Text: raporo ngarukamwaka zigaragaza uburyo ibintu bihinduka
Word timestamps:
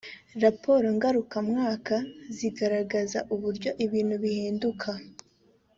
raporo 0.43 0.85
ngarukamwaka 0.97 1.95
zigaragaza 2.37 3.19
uburyo 3.33 3.69
ibintu 3.85 4.15
bihinduka 4.23 4.89